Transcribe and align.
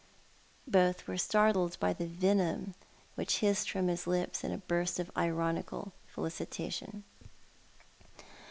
Both 0.65 1.07
were 1.07 1.15
startled 1.19 1.77
by 1.79 1.93
the 1.93 2.07
venom 2.07 2.73
which 3.13 3.37
hissed 3.37 3.69
from 3.69 3.87
his 3.87 4.07
lips 4.07 4.43
in 4.43 4.51
a 4.51 4.57
burst 4.57 4.99
of 4.99 5.11
ironical 5.15 5.93
felicitation. 6.07 7.03